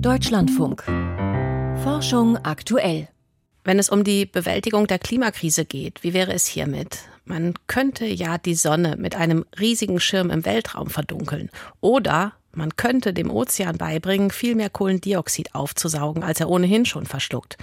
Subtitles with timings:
[0.00, 0.84] Deutschlandfunk.
[1.82, 3.08] Forschung aktuell.
[3.64, 7.00] Wenn es um die Bewältigung der Klimakrise geht, wie wäre es hiermit?
[7.24, 11.50] Man könnte ja die Sonne mit einem riesigen Schirm im Weltraum verdunkeln.
[11.80, 17.56] Oder man könnte dem Ozean beibringen, viel mehr Kohlendioxid aufzusaugen, als er ohnehin schon verschluckt.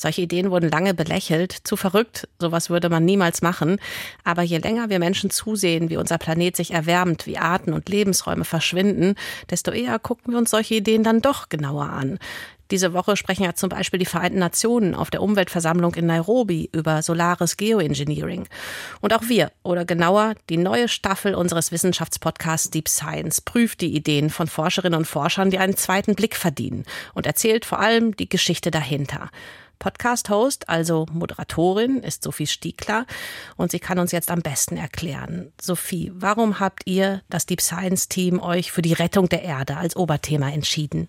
[0.00, 3.80] Solche Ideen wurden lange belächelt, zu verrückt, sowas würde man niemals machen.
[4.22, 8.44] Aber je länger wir Menschen zusehen, wie unser Planet sich erwärmt, wie Arten und Lebensräume
[8.44, 9.16] verschwinden,
[9.50, 12.20] desto eher gucken wir uns solche Ideen dann doch genauer an.
[12.70, 17.02] Diese Woche sprechen ja zum Beispiel die Vereinten Nationen auf der Umweltversammlung in Nairobi über
[17.02, 18.46] solares Geoengineering.
[19.00, 24.28] Und auch wir, oder genauer, die neue Staffel unseres Wissenschaftspodcasts Deep Science prüft die Ideen
[24.30, 28.70] von Forscherinnen und Forschern, die einen zweiten Blick verdienen und erzählt vor allem die Geschichte
[28.70, 29.30] dahinter.
[29.78, 33.06] Podcast-Host, also Moderatorin, ist Sophie Stiegler
[33.56, 35.52] und sie kann uns jetzt am besten erklären.
[35.60, 39.96] Sophie, warum habt ihr, das Deep Science Team, euch für die Rettung der Erde als
[39.96, 41.08] Oberthema entschieden?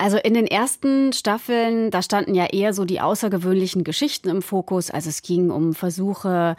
[0.00, 4.92] Also in den ersten Staffeln, da standen ja eher so die außergewöhnlichen Geschichten im Fokus.
[4.92, 6.54] Also es ging um Versuche,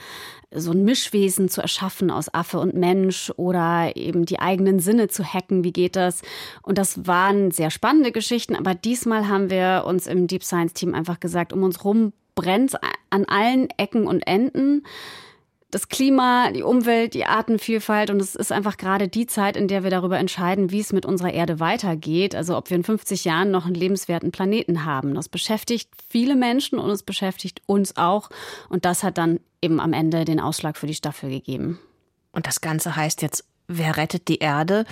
[0.51, 5.23] so ein Mischwesen zu erschaffen aus Affe und Mensch oder eben die eigenen Sinne zu
[5.23, 5.63] hacken.
[5.63, 6.21] Wie geht das?
[6.63, 8.57] Und das waren sehr spannende Geschichten.
[8.57, 12.75] Aber diesmal haben wir uns im Deep Science Team einfach gesagt, um uns rum brennt
[13.09, 14.83] an allen Ecken und Enden
[15.71, 18.09] das Klima, die Umwelt, die Artenvielfalt.
[18.09, 21.05] Und es ist einfach gerade die Zeit, in der wir darüber entscheiden, wie es mit
[21.05, 22.33] unserer Erde weitergeht.
[22.33, 25.13] Also ob wir in 50 Jahren noch einen lebenswerten Planeten haben.
[25.13, 28.29] Das beschäftigt viele Menschen und es beschäftigt uns auch.
[28.69, 31.79] Und das hat dann eben am Ende den Ausschlag für die Staffel gegeben.
[32.31, 34.85] Und das Ganze heißt jetzt, wer rettet die Erde?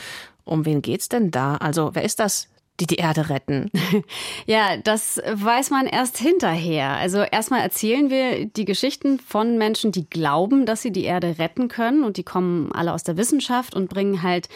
[0.43, 1.55] Um wen geht's denn da?
[1.57, 2.47] Also wer ist das
[2.79, 3.71] die die Erde retten?
[4.45, 6.91] Ja, das weiß man erst hinterher.
[6.91, 11.67] Also erstmal erzählen wir die Geschichten von Menschen, die glauben, dass sie die Erde retten
[11.67, 14.47] können und die kommen alle aus der Wissenschaft und bringen halt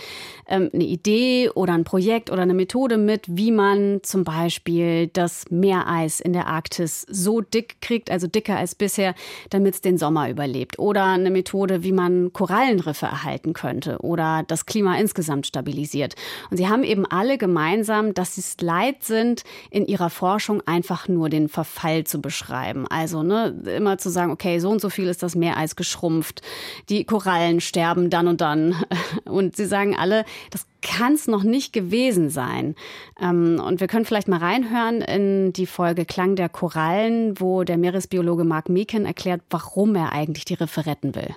[0.48, 5.46] ähm, eine Idee oder ein Projekt oder eine Methode mit, wie man zum Beispiel das
[5.50, 9.16] Meereis in der Arktis so dick kriegt, also dicker als bisher,
[9.50, 10.80] damit es den Sommer überlebt.
[10.80, 16.16] Oder eine Methode, wie man Korallenriffe erhalten könnte oder das Klima insgesamt stabilisiert.
[16.50, 21.08] Und sie haben eben alle gemeinsam dass sie es leid sind, in ihrer Forschung einfach
[21.08, 22.86] nur den Verfall zu beschreiben.
[22.90, 26.42] Also ne, immer zu sagen, okay, so und so viel ist das Meereis geschrumpft,
[26.90, 28.76] die Korallen sterben dann und dann.
[29.26, 32.76] Und sie sagen alle, das kann es noch nicht gewesen sein.
[33.22, 37.78] Ähm, und wir können vielleicht mal reinhören in die Folge Klang der Korallen, wo der
[37.78, 41.36] Meeresbiologe Mark Meekin erklärt, warum er eigentlich die Riffe retten will.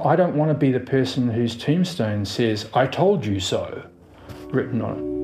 [0.00, 3.82] I don't want to be the person whose tombstone says, I told you so,
[4.50, 5.19] written on it.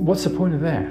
[0.00, 0.86] What's the point of that?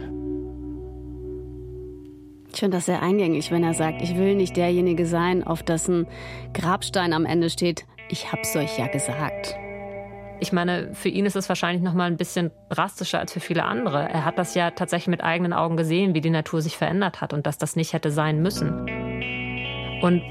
[2.51, 6.07] Ich finde das sehr eingängig, wenn er sagt, ich will nicht derjenige sein, auf dessen
[6.53, 9.55] Grabstein am Ende steht, ich hab's euch ja gesagt.
[10.39, 13.63] Ich meine, für ihn ist es wahrscheinlich noch mal ein bisschen drastischer als für viele
[13.63, 14.09] andere.
[14.09, 17.33] Er hat das ja tatsächlich mit eigenen Augen gesehen, wie die Natur sich verändert hat
[17.33, 18.71] und dass das nicht hätte sein müssen.
[20.01, 20.21] Und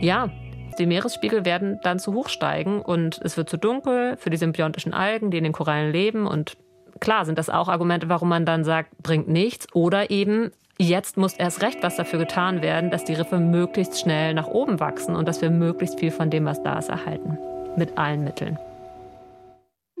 [0.00, 0.30] ja,
[0.78, 4.94] die Meeresspiegel werden dann zu hoch steigen und es wird zu dunkel für die symbiontischen
[4.94, 6.56] Algen, die in den Korallen leben und
[7.02, 9.66] klar sind das auch Argumente, warum man dann sagt, bringt nichts.
[9.74, 14.32] Oder eben, jetzt muss erst recht was dafür getan werden, dass die Riffe möglichst schnell
[14.32, 17.36] nach oben wachsen und dass wir möglichst viel von dem, was da ist, erhalten.
[17.76, 18.58] Mit allen Mitteln.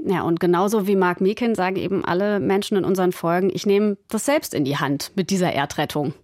[0.04, 3.96] Ja, und genauso wie Mark Meekin sagen eben alle Menschen in unseren Folgen, ich nehme
[4.08, 6.14] das selbst in die Hand mit dieser Erdrettung.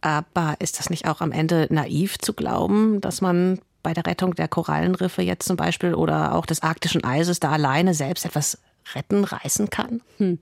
[0.00, 4.34] Aber ist das nicht auch am Ende naiv zu glauben, dass man bei der Rettung
[4.34, 8.58] der Korallenriffe jetzt zum Beispiel oder auch des arktischen Eises da alleine selbst etwas
[8.94, 10.00] retten, reißen kann?
[10.18, 10.38] Hm.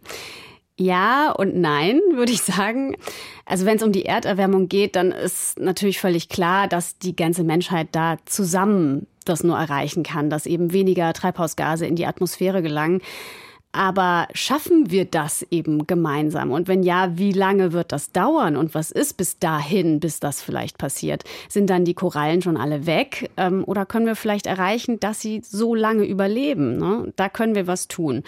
[0.77, 2.97] Ja und nein, würde ich sagen.
[3.45, 7.45] Also wenn es um die Erderwärmung geht, dann ist natürlich völlig klar, dass die ganze
[7.45, 13.01] Menschheit da zusammen das nur erreichen kann, dass eben weniger Treibhausgase in die Atmosphäre gelangen.
[13.75, 16.53] Aber schaffen wir das eben gemeinsam?
[16.53, 18.57] Und wenn ja, wie lange wird das dauern?
[18.57, 21.25] Und was ist bis dahin, bis das vielleicht passiert?
[21.49, 23.33] Sind dann die Korallen schon alle weg?
[23.37, 26.77] Ähm, oder können wir vielleicht erreichen, dass sie so lange überleben?
[26.79, 27.13] Ne?
[27.17, 28.23] Da können wir was tun.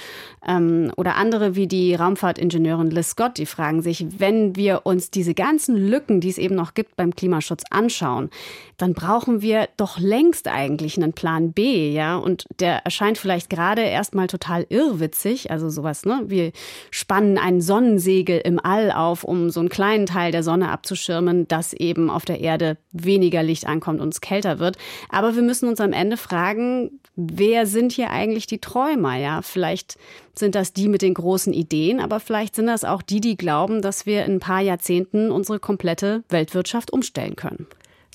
[0.45, 5.33] Ähm, oder andere wie die Raumfahrtingenieurin Liz Scott, die fragen sich, wenn wir uns diese
[5.33, 8.31] ganzen Lücken, die es eben noch gibt beim Klimaschutz anschauen,
[8.79, 11.97] dann brauchen wir doch längst eigentlich einen Plan B?
[12.23, 15.51] Und der erscheint vielleicht gerade erstmal total irrwitzig wichtig.
[15.51, 16.23] Also sowas, ne?
[16.27, 16.53] Wir
[16.91, 21.73] spannen ein Sonnensegel im All auf, um so einen kleinen Teil der Sonne abzuschirmen, dass
[21.73, 24.77] eben auf der Erde weniger Licht ankommt und es kälter wird.
[25.09, 29.17] Aber wir müssen uns am Ende fragen, wer sind hier eigentlich die Träumer?
[29.17, 29.99] Ja, vielleicht
[30.35, 33.81] sind das die mit den großen Ideen, aber vielleicht sind das auch die, die glauben,
[33.81, 37.67] dass wir in ein paar Jahrzehnten unsere komplette Weltwirtschaft umstellen können.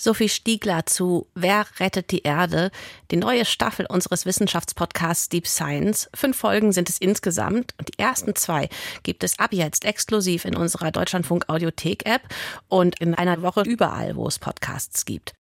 [0.03, 2.71] Sophie Stiegler zu Wer rettet die Erde?
[3.11, 6.09] Die neue Staffel unseres Wissenschaftspodcasts Deep Science.
[6.15, 8.67] Fünf Folgen sind es insgesamt und die ersten zwei
[9.03, 12.23] gibt es ab jetzt exklusiv in unserer Deutschlandfunk Audiothek App
[12.67, 15.33] und in einer Woche überall, wo es Podcasts gibt.